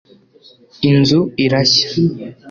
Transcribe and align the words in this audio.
inzu 0.89 1.19
irashya 1.43 1.87